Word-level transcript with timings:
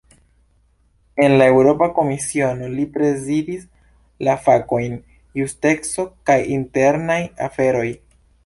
En 1.25 1.35
la 1.41 1.49
Eŭropa 1.55 1.87
Komisiono, 1.97 2.69
li 2.79 2.87
prezidis 2.97 3.67
la 4.29 4.35
fakojn 4.49 4.97
"justeco 5.43 6.11
kaj 6.31 6.43
internaj 6.61 7.23
aferoj". 7.51 7.89